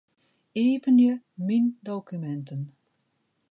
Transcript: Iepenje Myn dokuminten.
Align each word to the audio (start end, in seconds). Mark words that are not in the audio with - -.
Iepenje 0.63 1.11
Myn 1.45 1.65
dokuminten. 1.85 2.61